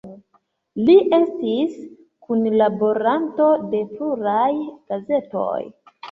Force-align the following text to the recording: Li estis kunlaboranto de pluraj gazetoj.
Li 0.85 0.93
estis 1.17 1.75
kunlaboranto 2.27 3.49
de 3.73 3.81
pluraj 3.99 4.49
gazetoj. 4.93 5.59